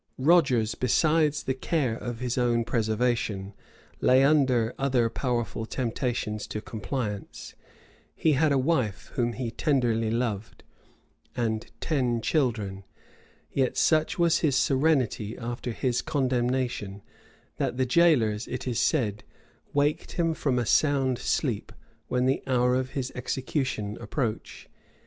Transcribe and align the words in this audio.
Rogers, 0.17 0.73
beside 0.73 1.33
the 1.33 1.53
care 1.53 1.95
of 1.95 2.21
his 2.21 2.35
own 2.35 2.65
preservation, 2.65 3.53
lay 3.99 4.23
under 4.23 4.73
other 4.79 5.11
powerful 5.11 5.67
temptations 5.67 6.47
to 6.47 6.59
compliance: 6.59 7.53
he 8.15 8.31
had 8.31 8.51
a 8.51 8.57
wife 8.57 9.11
whom 9.13 9.33
he 9.33 9.51
tenderly 9.51 10.09
loved, 10.09 10.63
and 11.35 11.69
ten 11.81 12.19
children; 12.19 12.83
yet 13.51 13.77
such 13.77 14.17
was 14.17 14.39
his 14.39 14.55
serenity 14.55 15.37
after 15.37 15.69
his 15.71 16.01
condemnation, 16.01 17.03
that 17.57 17.77
the 17.77 17.85
jailers, 17.85 18.47
it 18.47 18.67
is 18.67 18.79
said, 18.79 19.23
waked 19.71 20.13
him 20.13 20.33
from 20.33 20.57
a 20.57 20.65
sound 20.65 21.19
sleep 21.19 21.71
when 22.07 22.25
the 22.25 22.41
hour 22.47 22.73
of 22.73 22.89
his 22.97 23.11
execution 23.13 23.99
approached. 24.01 24.67